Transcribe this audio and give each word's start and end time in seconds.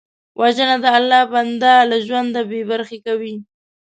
وژنه 0.39 0.75
د 0.83 0.85
الله 0.97 1.21
بنده 1.33 1.73
له 1.89 1.97
ژونده 2.07 2.41
بېبرخې 2.51 2.97
کوي 3.07 3.35